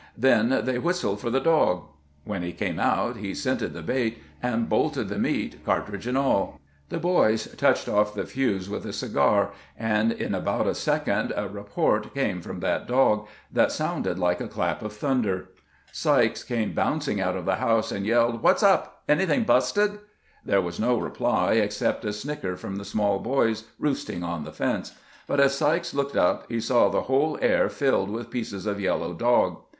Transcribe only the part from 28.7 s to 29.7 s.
yel low dog.